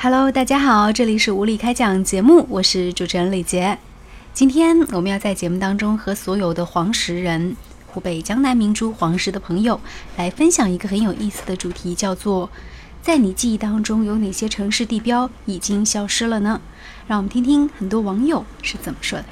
[0.00, 3.76] Hello，大家好，这里是无理开讲节目，我是主持人李杰。
[4.32, 7.56] 今天我们要在节目当中和所有的黄石人、
[7.88, 9.80] 湖北江南明珠黄石的朋友
[10.16, 12.48] 来分享一个很有意思的主题，叫做
[13.02, 16.60] 在你记忆当中有哪些城市地标已经消失了呢？
[17.08, 19.24] 让我们听听很多网友是怎么说的。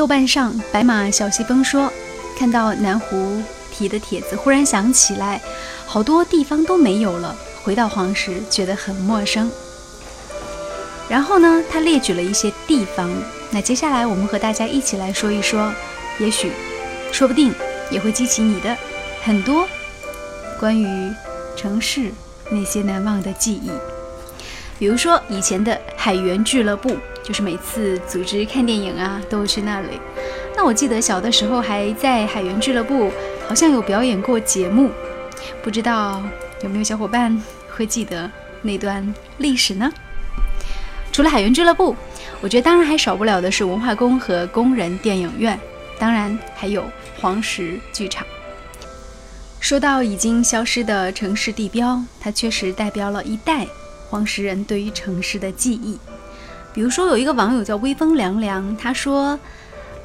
[0.00, 1.92] 豆瓣上，白马小西风说，
[2.34, 5.38] 看到南湖提的帖子，忽然想起来，
[5.86, 7.36] 好多地方都没有了。
[7.62, 9.50] 回到黄石，觉得很陌生。
[11.06, 13.10] 然后呢，他列举了一些地方。
[13.50, 15.70] 那接下来我们和大家一起来说一说，
[16.18, 16.50] 也许，
[17.12, 17.52] 说不定
[17.90, 18.74] 也会激起你的
[19.22, 19.68] 很多
[20.58, 21.12] 关于
[21.54, 22.10] 城市
[22.50, 23.70] 那些难忘的记忆。
[24.80, 26.96] 比如说以前的海员俱乐部。
[27.22, 30.00] 就是每次组织看电影啊，都会去那里。
[30.56, 33.12] 那我记得小的时候还在海员俱乐部，
[33.46, 34.90] 好像有表演过节目。
[35.62, 36.20] 不知道
[36.62, 38.28] 有没有小伙伴会记得
[38.62, 39.92] 那段历史呢？
[41.12, 41.94] 除了海员俱乐部，
[42.40, 45.60] 我觉得当然还少不了的是文化宫和工人电影院，
[46.00, 46.84] 当然还有
[47.20, 48.26] 黄石剧场。
[49.60, 53.68] 说到已经消失的城市地标，它确实代表了一代
[54.10, 55.96] 黄石人对于城市的记忆。
[56.74, 59.38] 比如说，有一个网友叫微风凉凉，他说：“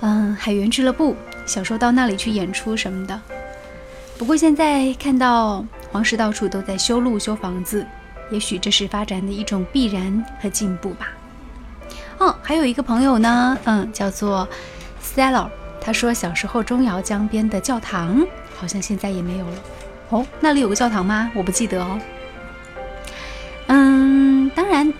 [0.01, 3.19] 嗯，海员俱乐部，小时候到那里去演出什么的。
[4.17, 7.85] 不过现在看到黄石到处都在修路、修房子，
[8.31, 11.09] 也许这是发展的一种必然和进步吧。”
[12.17, 14.47] 哦，还有一个朋友呢，嗯，叫做
[15.01, 19.57] s e l l r 他说小时候中瑶江边的教堂好像现在也没有了。
[20.09, 21.29] 哦，那里有个教堂吗？
[21.35, 21.99] 我不记得哦。
[23.67, 24.93] 嗯，当然。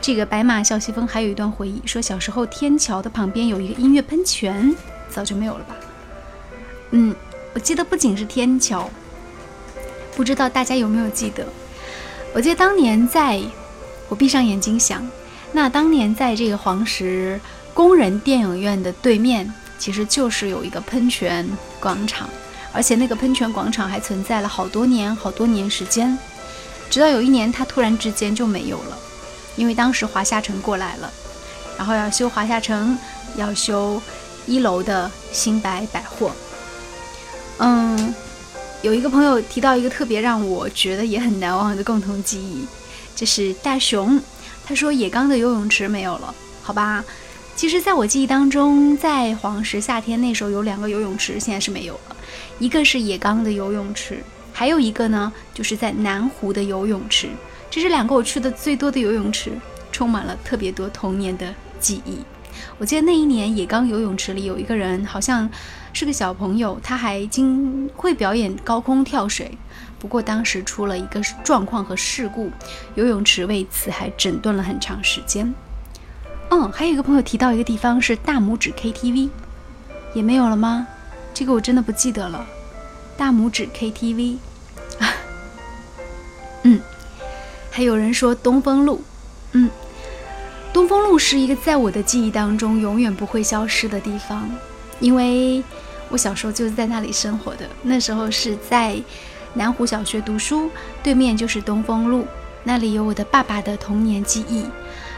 [0.00, 4.74] 这个白马笑西风还有一段回忆，说小时候天桥的旁边有一个音乐喷泉，
[5.10, 5.74] 早就没有了吧？
[6.92, 7.14] 嗯，
[7.52, 8.88] 我记得不仅是天桥，
[10.16, 11.44] 不知道大家有没有记得？
[12.32, 13.42] 我记得当年在，
[14.08, 15.06] 我闭上眼睛想，
[15.52, 17.38] 那当年在这个黄石
[17.74, 21.46] 工人电影院的对面，其实就是有一个喷泉
[21.80, 22.30] 广场，
[22.72, 26.16] 而且那个喷泉广场还存在了好多年好多年时间，
[26.90, 28.98] 直到有一年它突然之间就没有了。
[29.56, 31.12] 因为当时华夏城过来了，
[31.76, 32.96] 然后要修华夏城，
[33.36, 34.00] 要修
[34.46, 36.30] 一楼的新白百货。
[37.58, 38.14] 嗯，
[38.82, 42.66] 有一个朋友提到一个特别让我觉得也很难忘的共同记忆，
[43.16, 44.20] 就是大熊。
[44.64, 46.32] 他说野钢的游泳池没有了，
[46.62, 47.04] 好吧？
[47.56, 52.16] 其实，在我记忆当中，在黄石夏天那时候有两个游泳池，现在是没有了。
[52.60, 54.22] 一个是野钢的游泳池，
[54.58, 57.28] 还有一个呢，就是在南湖的游泳池。
[57.70, 59.52] 这是两个我去的最多的游泳池，
[59.92, 62.18] 充满了特别多童年的记忆。
[62.76, 65.48] 我记得那一年野钢游泳池里有一个人，好像
[65.92, 69.56] 是个小朋友，他还经会表演高空跳水。
[70.00, 72.50] 不过当时出了一个状况和事故，
[72.96, 75.54] 游泳池为此还整顿了很长时间。
[76.48, 79.28] 嗯，还有一个朋友提到一个地方是大拇指 KTV，
[80.14, 80.88] 也没有了吗？
[81.32, 82.44] 这个我真的不记得了。
[83.16, 84.36] 大拇指 KTV，
[86.62, 86.80] 嗯。
[87.70, 89.00] 还有人说东风路，
[89.52, 89.70] 嗯，
[90.72, 94.50] 东风路是一个在我的记忆当中永远不会消失的地方，
[94.98, 95.62] 因为
[96.08, 97.68] 我小时候就是在那里生活的。
[97.82, 99.00] 那时候是在
[99.54, 100.68] 南湖小学读书，
[101.04, 102.26] 对面就是东风路，
[102.64, 104.66] 那里有我的爸爸的童年记忆，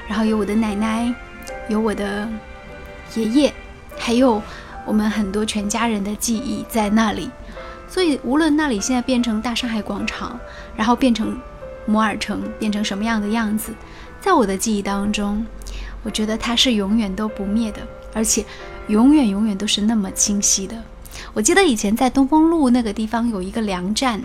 [0.06, 1.14] 然后有我的奶奶，
[1.68, 2.28] 有我的
[3.14, 3.54] 爷爷，
[3.96, 4.42] 还有
[4.84, 7.30] 我们很多全家人的记忆在那里。
[7.90, 10.40] 所以无论那里现在变成大上海广场，
[10.74, 11.38] 然后变成。
[11.86, 13.72] 摩尔城变成什么样的样子，
[14.20, 15.44] 在我的记忆当中，
[16.04, 17.80] 我觉得它是永远都不灭的，
[18.12, 18.44] 而且
[18.86, 20.76] 永远永远都是那么清晰的。
[21.32, 24.22] 我记得以前在东风路那个地方有一个粮站，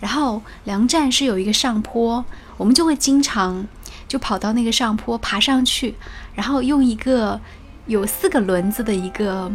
[0.00, 2.24] 然后粮站是有一个上坡，
[2.56, 3.64] 我们就会经常
[4.08, 5.94] 就跑到那个上坡爬上去，
[6.34, 7.38] 然后用一个
[7.86, 9.52] 有四个轮子的一个。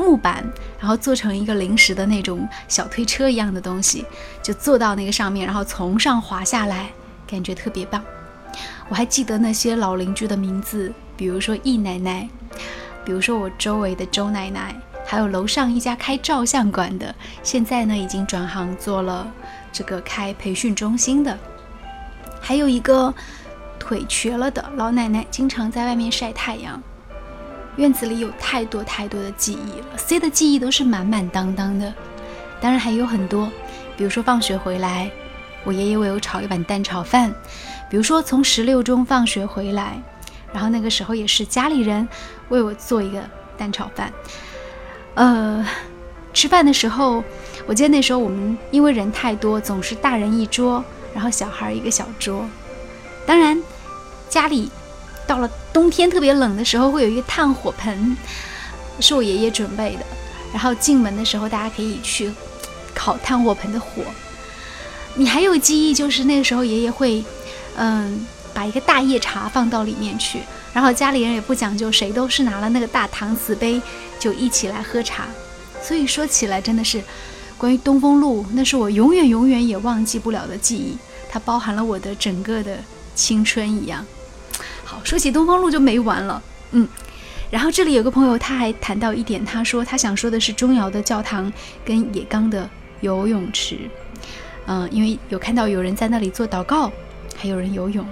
[0.00, 0.42] 木板，
[0.78, 4.06] 然后做成一个临时的那种小推车一样的东西，
[4.42, 6.90] 就坐到那个上面，然后从上滑下来，
[7.26, 8.02] 感觉特别棒。
[8.88, 12.26] 我还记得那些老邻居的名字，比如说易奶奶，
[13.04, 14.74] 比如说我周围的周奶奶，
[15.06, 19.30] 还有楼上一家开照相馆的，现在呢已经转行做了
[19.70, 21.38] 这个开培训中心的，
[22.40, 23.14] 还有一个
[23.78, 26.82] 腿瘸了的老奶奶，经常在外面晒太阳。
[27.76, 31.92] 院子里有太多太多的记忆了，C 的记忆都是满满当当的。
[32.60, 33.50] 当然还有很多，
[33.96, 35.10] 比如说放学回来，
[35.64, 37.30] 我爷爷为我炒一碗蛋炒饭；
[37.88, 40.00] 比如说从十六中放学回来，
[40.52, 42.06] 然后那个时候也是家里人
[42.50, 43.22] 为我做一个
[43.56, 44.12] 蛋炒饭。
[45.14, 45.66] 呃，
[46.34, 47.24] 吃饭的时候，
[47.66, 50.84] 我记得那时候我们因为人太多，总是大人一桌，
[51.14, 52.44] 然后小孩一个小桌。
[53.26, 53.62] 当然，
[54.28, 54.70] 家里
[55.30, 58.16] 到了冬天特别冷的时候，会有一个炭火盆，
[58.98, 60.04] 是我爷爷准备的。
[60.52, 62.32] 然后进门的时候，大家可以去
[62.92, 64.02] 烤炭火盆的火。
[65.14, 67.24] 你还有记忆，就是那个时候爷爷会，
[67.76, 70.40] 嗯，把一个大叶茶放到里面去，
[70.72, 73.80] 然后家里人也不讲究，谁都是拿了那个大搪瓷杯
[74.18, 75.28] 就一起来喝茶。
[75.80, 77.00] 所以说起来真的是，
[77.56, 80.98] 关于东风路，那是我永远永远也忘记不了的记忆，
[81.30, 82.78] 它包含了我的整个的
[83.14, 84.04] 青春一样。
[84.90, 86.42] 好，说起东风路就没完了，
[86.72, 86.88] 嗯。
[87.48, 91.52] 然后这里有个朋友，他还谈到一点，他说他想说的是钟窑的教堂
[91.84, 92.68] 跟野缸的
[93.00, 93.78] 游泳池，
[94.66, 96.90] 嗯，因为有看到有人在那里做祷告，
[97.36, 98.04] 还有人游泳。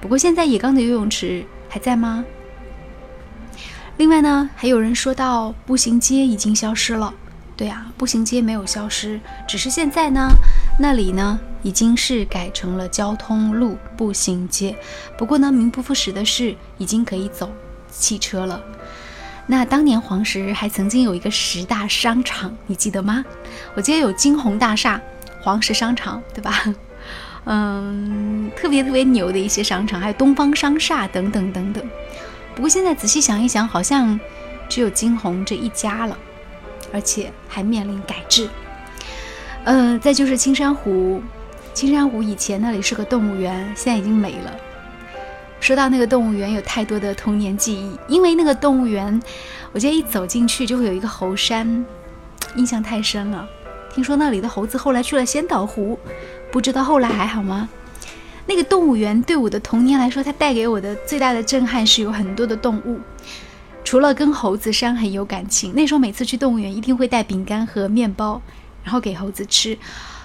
[0.00, 2.24] 不过现在野缸的游泳池还在吗？
[3.96, 7.14] 另外呢，还有人说到步行街已经消失了。
[7.58, 10.30] 对啊，步行街没有消失，只是现在呢，
[10.78, 14.76] 那里呢已经是改成了交通路步行街。
[15.18, 17.50] 不过呢，名不副实的是，已经可以走。
[17.90, 18.62] 汽车了，
[19.46, 23.24] 那当年黄石还曾经有一个十大商场，你记得吗？
[23.74, 25.00] 我记得有金鸿大厦、
[25.40, 26.62] 黄石商场，对吧？
[27.46, 31.82] 嗯，特别特别牛的一些商场，还有东方商厦等等等等。
[32.54, 34.20] 不过现在仔细想一想，好像
[34.68, 36.16] 只有金鸿这一家了，
[36.92, 38.48] 而且还面临改制。
[39.64, 41.22] 呃，再就是青山湖，
[41.74, 44.56] 青山湖以前那里是个动物园，现在已经没了。
[45.60, 47.98] 说到那个动物园，有太多的童年记忆。
[48.06, 49.20] 因为那个动物园，
[49.72, 51.84] 我记得一走进去就会有一个猴山，
[52.54, 53.46] 印象太深了。
[53.92, 55.98] 听说那里的猴子后来去了仙岛湖，
[56.52, 57.68] 不知道后来还好吗？
[58.46, 62.98] 那个动物园对我的童年来说，它带给我的最大的震撼是有很多的动物。
[63.88, 68.38] 除了跟猴子山很有感情，那时候每次去动物园一定会带饼干和面包，
[68.84, 69.78] 然后给猴子吃。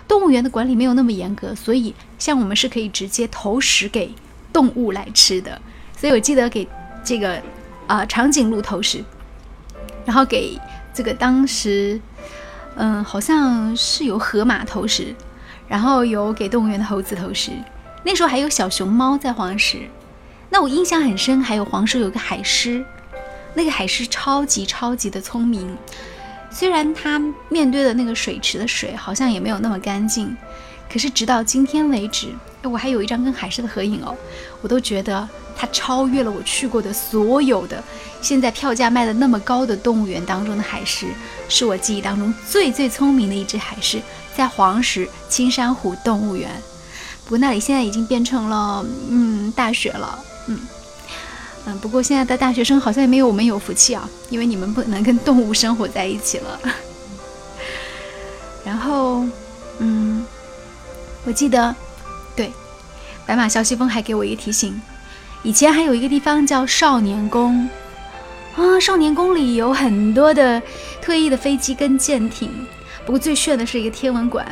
[0.06, 4.14] 动物园的管理没有那么严格，所以像我们是可以直接投食给。
[4.52, 5.62] 动物来吃的，
[5.98, 6.68] 所以我记得给
[7.06, 7.42] 这个
[7.88, 9.02] 啊长颈鹿投食，
[10.04, 10.60] 然后给
[10.94, 11.98] 这个当时
[12.76, 15.16] 嗯好像是有河马投食，
[15.70, 17.52] 然后有给动物园的猴子投食。
[18.04, 19.78] 那时候还有小熊猫在黄石，
[20.50, 21.42] 那我印象很深。
[21.42, 22.86] 还有黄石有个海狮，
[23.54, 25.78] 那个海狮超级超级的聪明，
[26.52, 30.36] 虽然它面对的那个水池的水好像也没有那么干净，
[30.92, 32.30] 可是直到今天为止。
[32.64, 34.16] 我还有一张跟海狮的合影哦，
[34.62, 37.84] 我都觉得它超越了我去过的所有的
[38.22, 41.08] 现在票价卖的那么高的动物园当中的海狮，
[41.50, 44.02] 是我记忆当中最最聪明的一只海狮，
[44.34, 46.50] 在黄石青山湖动物园。
[47.26, 50.18] 不过那里现在已经变成了嗯大学了，
[50.48, 50.58] 嗯
[51.66, 56.60] 嗯，不过现在的大学生好像也没有我们有福气啊，因为你们不能跟动物生活在一起了。
[58.66, 59.26] 然后
[59.80, 60.26] 嗯，
[61.26, 61.76] 我记得。
[62.36, 62.52] 对，
[63.26, 64.82] 白马啸西风还给我一个提醒，
[65.44, 67.70] 以前还有一个地方叫少年宫
[68.56, 70.62] 啊，少年宫里有很多的
[71.02, 72.50] 退役的飞机跟舰艇，
[73.06, 74.46] 不过最炫的是一个天文馆。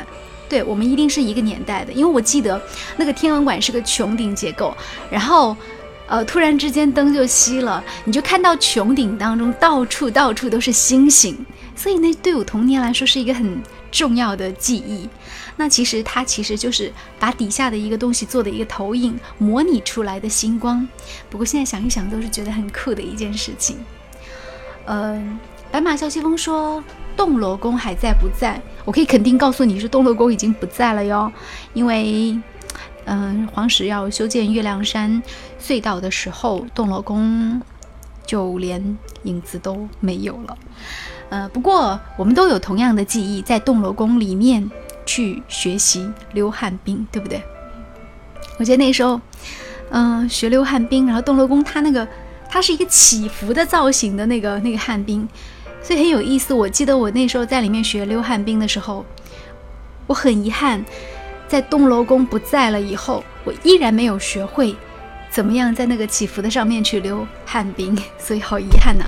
[0.48, 2.60] 对我们一定是一个年代的，因为我记得
[2.96, 4.76] 那个天文馆是个穹顶结构，
[5.10, 5.56] 然后
[6.12, 11.34] 呃突然之间灯就熄了，你就看到穹顶当中到处到处都是星星，
[11.74, 15.08] 所以那对我童年来说是一个很重要的记忆。
[15.56, 20.86] 那其实它其实就是把底下的一个东西做的一个投影，模拟出来的星光。
[21.30, 23.78] 不过现在想一想，都是觉得很酷的一件事情。
[24.84, 25.38] 嗯，
[25.70, 26.84] 白马啸西风说
[27.16, 28.60] 洞罗宫还在不在？
[28.84, 31.32] 我可以肯定告诉你是洞罗宫已经不在了哟，
[31.72, 32.38] 因为
[33.04, 35.22] 嗯，黄石要修建月亮山
[35.60, 37.60] 隧道的时候，洞罗宫
[38.26, 40.58] 就连影子都没有了。
[41.30, 44.70] 呃，不过我们都有同样的记忆，在洞罗宫里面。
[45.04, 47.42] 去学习溜旱冰，对不对？
[48.56, 49.20] 我记得那时候，
[49.90, 52.06] 嗯，学溜旱冰，然后洞罗宫它那个，
[52.48, 55.28] 它是一个起伏的造型的那个那个旱冰，
[55.82, 56.54] 所以很有意思。
[56.54, 59.04] 我记得我那时候在里面学溜旱冰的时候，
[60.06, 60.82] 我很遗憾，
[61.52, 64.74] 在洞楼宫不在了以后，我依然没有学会
[65.28, 69.04] 怎么样在那个起伏的上面去溜旱冰，所以好遗憾呐。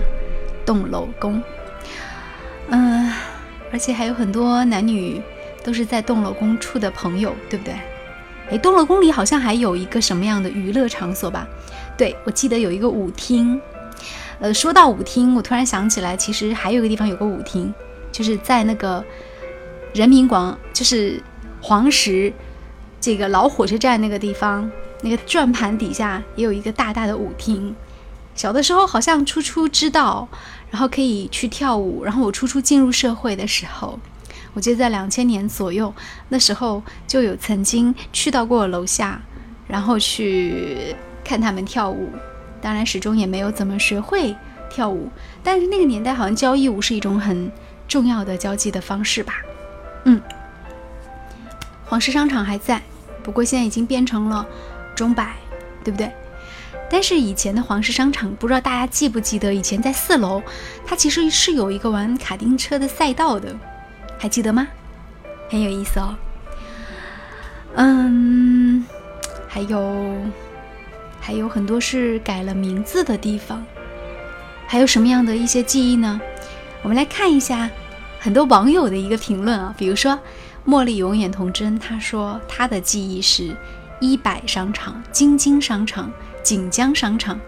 [0.66, 1.42] 洞楼宫，
[2.68, 3.10] 嗯，
[3.72, 5.22] 而且还有很多男女。
[5.62, 7.74] 都是在洞楼宫处的朋友，对不对？
[8.50, 11.48] 哎，洞楼宫里好像还有一个什么样的娱乐场所吧？
[11.96, 13.58] 对，我记得有一个舞厅。
[14.40, 17.72] 呃，说到舞厅，我突然想起来，其实还有一个地方有个舞厅，
[18.12, 19.02] 就是在那个
[19.94, 21.18] 人民广，就是
[21.66, 22.30] 黄石
[23.00, 27.74] 这个老火车站那个地方，那个转盘底下也有一个大大的舞厅。
[28.34, 30.28] 小的时候好像初初知道，
[30.70, 32.04] 然后可以去跳舞。
[32.04, 33.98] 然后我初初进入社会的时候，
[34.52, 35.90] 我记得在两千年左右，
[36.28, 39.18] 那时候就有曾经去到过楼下，
[39.66, 40.94] 然后去
[41.24, 42.10] 看他们跳舞。
[42.60, 44.36] 当然，始终也没有怎么学会
[44.68, 45.08] 跳舞。
[45.42, 47.50] 但是那个年代好像交谊舞是一种很
[47.88, 49.36] 重要的交际的方式吧？
[50.04, 50.20] 嗯，
[51.86, 52.82] 皇室商场还在，
[53.22, 54.46] 不过现在已经变成了
[54.94, 55.34] 钟摆，
[55.84, 56.10] 对不对？
[56.90, 60.42] 但是以前的皇室商场，不知道大家记不记得，以前在四楼，
[60.86, 63.54] 它其实是有一个玩卡丁车的赛道的，
[64.18, 64.68] 还记得吗？
[65.50, 66.14] 很有意思哦。
[67.76, 68.84] 嗯，
[69.48, 70.16] 还有
[71.20, 73.64] 还有很多是改了名字的地方，
[74.66, 76.20] 还有什么样的一些记忆呢？
[76.82, 77.68] 我们来看一下
[78.20, 80.18] 很多网友的一个评论啊，比如说
[80.66, 83.56] 茉莉永远童真，她说她的记忆是
[84.00, 86.10] 一百商场、京津商场。
[86.42, 87.40] 锦江商场，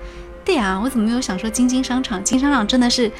[0.43, 2.25] 对啊，我怎么没有想说京津商场？
[2.25, 3.13] 京商场真的是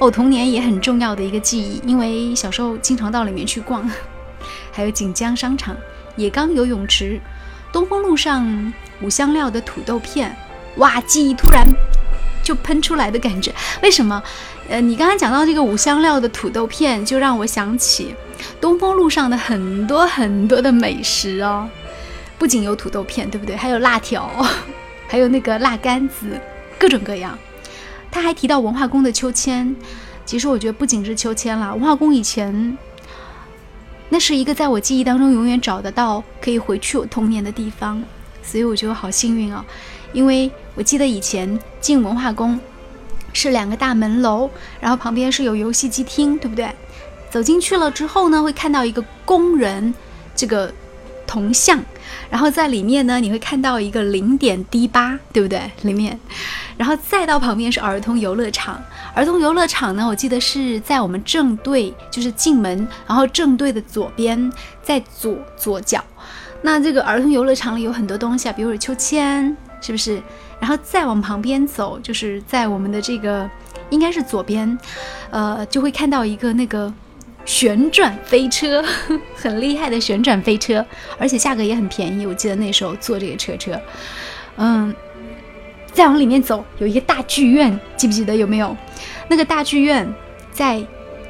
[0.00, 3.88] 我童年也很重要的一个记忆，因为小时候经常到里面去逛。
[4.72, 5.76] 还有锦江商场、
[6.16, 7.20] 野钢游泳池、
[7.72, 10.36] 东风路上五香料的土豆片，
[10.78, 11.64] 哇，记忆突然
[12.42, 13.54] 就喷出来的感觉。
[13.80, 14.20] 为什么？
[14.72, 18.14] 呃，你刚才讲到这个五香料的土豆片，就让我想起
[18.58, 21.68] 东风路上的很多很多的美食哦，
[22.38, 23.54] 不仅有土豆片，对不对？
[23.54, 24.30] 还有辣条。
[25.06, 26.40] 还有那个辣杆子，
[26.78, 27.38] 各种各样。
[28.10, 29.76] 他还提到文化宫的秋千，
[30.24, 32.78] 其实我觉得不仅是秋千了，文化宫以前
[34.08, 38.02] 那是一个在我记忆当中永远找得到可以回去我童年的地方，
[38.42, 39.62] 所以我觉得好幸运哦。
[40.14, 42.58] 因为我记得以前进文化宫
[43.32, 44.48] 是两个大门楼，
[44.80, 46.70] 然后旁边是有游戏机厅，对不对？
[47.30, 49.94] 走进去了之后呢，会看到一个工人
[50.34, 50.72] 这个
[51.26, 51.82] 铜像。
[52.28, 55.70] 然后在里面呢，你会看到一个零点滴八，对不对？
[55.82, 56.18] 里面，
[56.76, 58.82] 然后再到旁边是儿童游乐场。
[59.14, 66.04] 儿童游乐场呢，我记得是在我们正对，就是进门，然后正对的左边，在左左脚。
[66.60, 70.22] 那这个儿童游乐场里有很多东西啊，比如说秋千，是不是？
[70.62, 73.50] 然后再往旁边走，就是在我们的这个
[73.90, 74.78] 应该是左边，
[75.30, 76.90] 呃，就会看到一个那个。
[77.44, 78.80] 旋转飞车，
[79.34, 80.86] 很厉害的旋转飞车，
[81.18, 82.24] 而且价格也很便宜。
[82.24, 83.76] 我记得那时候坐这个车车，
[84.58, 84.94] 嗯，
[85.92, 88.76] 再往里面走有一个大剧院，记不记得有没有？
[89.26, 90.08] 那个大剧院
[90.52, 90.80] 在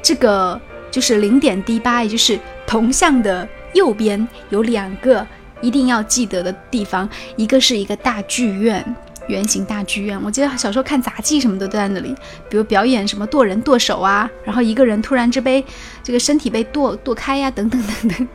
[0.03, 0.61] 这个
[0.91, 5.25] 就是零点 D 八，也就是铜像的右边有两个
[5.61, 8.95] 一定要记得的地方，一个是一个大剧院。
[9.27, 12.13] 圆形大剧院，我记得小时候看杂技什么的都在那里，
[12.49, 15.63] 比如表演什么剁人剁手啊，然后一个人突然之被
[16.03, 18.27] 这个身体被剁剁开呀，等等等等，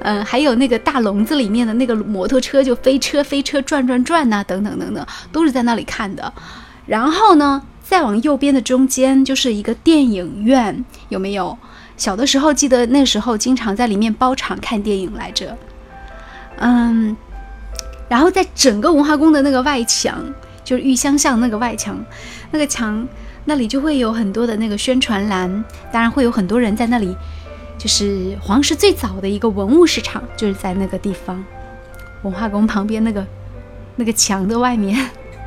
[0.00, 6.32] 嗯， 还有那个大笼子里面的那个摩托车就飞车飞车转转转呐，等等等等，都是在那里看的。
[6.86, 11.56] 然后呢，再往右边的中间就是一个电影院，有没有？
[11.96, 15.56] 小的时候记得那时候经常在里面包场看电影来着，
[16.58, 17.16] 嗯。
[18.08, 20.24] 然后在整个文化宫的那个外墙，
[20.64, 21.98] 就是玉香巷那个外墙，
[22.50, 23.06] 那个墙
[23.44, 27.16] 那里就会有很多的那个宣传栏，当然会有很多人在那里。
[27.78, 31.44] 就是黄石最早的一个文物市场，就是在那个地方，
[32.22, 33.24] 文化宫旁边那个
[33.96, 34.96] 那个墙的外面。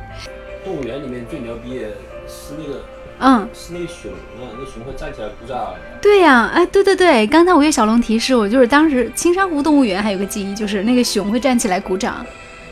[0.64, 1.88] 动物园里面最牛逼的
[2.28, 2.84] 是那个，
[3.18, 5.74] 嗯，是那个熊啊，那熊会站起来鼓掌。
[6.00, 12.24] 对呀，哎，对对对，刚才我给小龙提示，我就是当时青山湖动物园还有个记忆，就是那个熊会站起来鼓掌。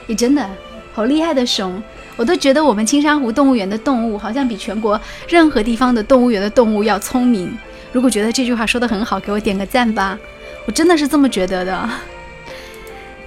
[0.08, 0.44] 也真的
[0.92, 1.80] 好厉害的熊，
[2.16, 7.56] 我都觉得我们青山湖动物园的动物好像比全国任何地方的动物园的动物要聪明。
[7.92, 10.18] 如果觉得这句话说的很好，给我点个赞吧，
[10.66, 11.90] 我真的是这么觉得的。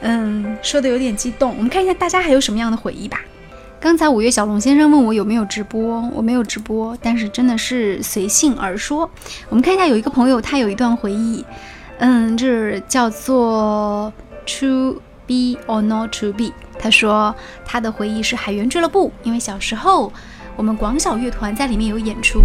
[0.01, 1.55] 嗯，说的有点激动。
[1.55, 3.21] 我们看一下大家还有什么样的回忆吧。
[3.79, 9.09] 刚才五月小龙先生问我有没有直播，我没有直播，但是真的是随性而说。
[9.49, 11.43] 我们看一下有一个朋友他有一段回忆，
[11.97, 14.13] 嗯，这叫做
[14.45, 16.51] To Be or Not to Be。
[16.77, 17.33] 他说
[17.63, 20.11] 他的回忆是海员俱乐部，因为小时候
[20.57, 22.41] 我们广小乐团在里面有演出，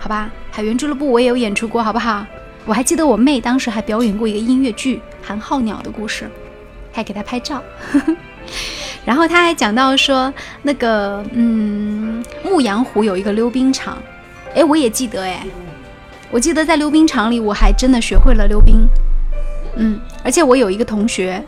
[0.00, 0.28] 好吧？
[0.50, 2.26] 海员俱乐部我也有演出过，好不好？
[2.64, 6.24] 我还记得我妹当时还表演过一个音乐剧《寒号鸟的故事》，
[6.92, 7.62] 还给她拍照。
[9.04, 13.98] 然后他还讲到说那个嗯，牧羊湖有一个溜冰场，
[14.54, 15.46] 哎，我也记得哎，
[16.30, 18.88] 我记得在溜冰场里我还真的学会了溜冰，
[19.76, 21.44] 嗯，而且我有一个同学。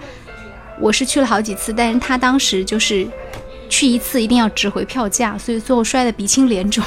[0.81, 3.07] 我是去了好几次，但是他当时就是
[3.69, 6.85] 去一次一定要值回票价，所以最后摔得鼻青脸肿。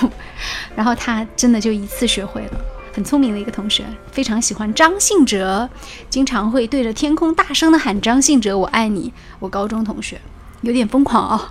[0.75, 2.61] 然后他真的就一次学会了，
[2.93, 5.69] 很聪明的一个同学，非常喜欢张信哲，
[6.09, 9.11] 经常会对着天空大声的喊张信哲我爱你。
[9.39, 10.21] 我高中同学，
[10.61, 11.49] 有点疯狂哦。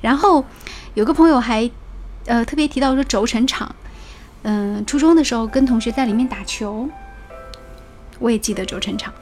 [0.00, 0.44] 然后
[0.94, 1.70] 有个朋友还
[2.26, 3.74] 呃特别提到说轴承厂，
[4.42, 6.88] 嗯，初中的时候跟同学在里面打球，
[8.18, 9.12] 我也记得轴承厂。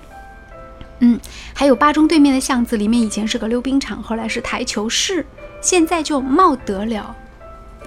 [1.05, 1.19] 嗯，
[1.53, 5.27] 还有八中对面的巷子里面以前是个溜冰场，后来是台球室，
[5.61, 7.17] 现在就冒得了。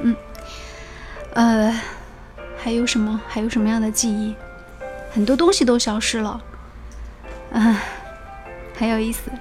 [0.02, 0.14] 嗯，
[1.34, 1.82] 呃，
[2.58, 3.22] 还有什么？
[3.26, 4.36] 还有什么样的记忆？
[5.14, 6.44] 很多东西都消失了。
[7.52, 7.78] 嗯，
[8.78, 9.32] 很有意思。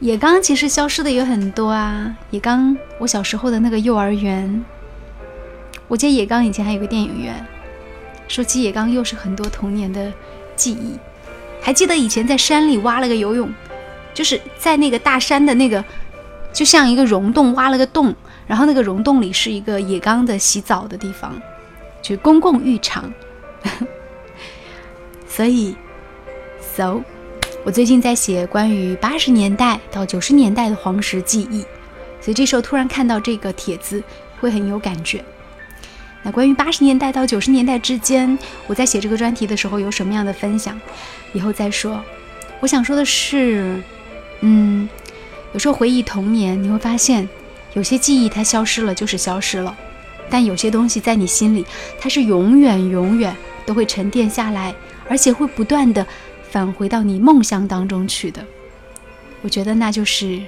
[0.00, 2.12] 野冈其实消失的有很多啊。
[2.30, 4.64] 野冈，我小时候的那个幼儿园，
[5.86, 7.46] 我记得野冈以前还有个电影院。
[8.26, 10.12] 说起野冈，又是很多童年的
[10.56, 10.98] 记忆。
[11.60, 13.52] 还记得以前在山里挖了个游泳，
[14.14, 15.84] 就是在那个大山的那个，
[16.52, 18.14] 就像一个溶洞，挖了个洞，
[18.46, 21.40] 然后那个溶洞里是一个野缸的洗澡的地方，
[22.00, 23.12] 就公共浴场。
[25.28, 25.76] 所以
[26.74, 27.00] ，so，
[27.64, 31.60] 我最近在写关于八十年代到九十年代的黄石记忆，
[32.20, 34.02] 所以这时候突然看到这个帖子，
[34.40, 35.22] 会很有感觉。
[36.30, 40.80] 关于八十年代到九十年代之间，我在写这个专题的时候有什么样的分享？
[41.32, 42.02] 以后再说。
[42.60, 43.82] 我想说的是，
[44.40, 44.88] 嗯，
[45.52, 47.28] 有时候回忆童年，你会发现，
[47.74, 49.76] 有些记忆它消失了就是消失了，
[50.28, 51.64] 但有些东西在你心里，
[52.00, 54.74] 它是永远永远都会沉淀下来，
[55.08, 56.06] 而且会不断的
[56.50, 58.44] 返回到你梦乡当中去的。
[59.42, 60.40] 我觉得那就是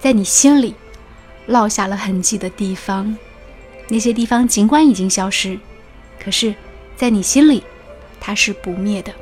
[0.00, 0.74] 在你心里
[1.46, 3.14] 落下了痕迹的地方。
[3.90, 5.58] 那些地方尽管已经消失，
[6.18, 6.54] 可是，
[6.96, 7.62] 在你心里，
[8.20, 9.12] 它是不灭的。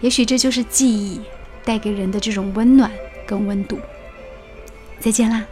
[0.00, 1.20] 也许这就是记忆
[1.64, 2.90] 带给人的这种温暖
[3.26, 3.78] 跟温度。
[4.98, 5.46] 再见啦。